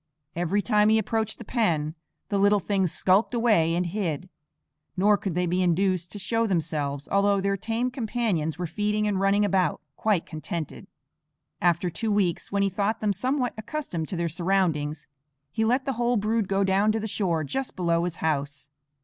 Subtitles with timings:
[0.35, 1.93] Every time he approached the pen
[2.29, 4.29] the little things skulked away and hid;
[4.97, 9.19] nor could they be induced to show themselves, although their tame companions were feeding and
[9.19, 10.87] running about, quite contented.
[11.61, 15.05] After two weeks, when he thought them somewhat accustomed to their surroundings,
[15.51, 18.71] he let the whole brood go down to the shore just below his house.